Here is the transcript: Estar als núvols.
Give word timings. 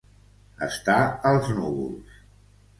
Estar 0.67 0.97
als 1.33 1.53
núvols. 1.61 2.19